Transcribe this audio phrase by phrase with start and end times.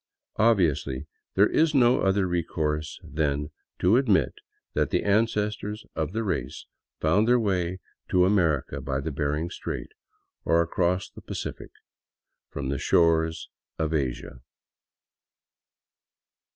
[0.37, 1.05] Obviously
[1.35, 4.33] there is no other re course then to admit
[4.73, 6.65] that the ancestors of the race
[6.99, 7.77] found their way
[8.09, 9.91] to America by the Behring Strait,
[10.43, 11.69] or across the Pacific
[12.49, 14.41] from the shores of Asia.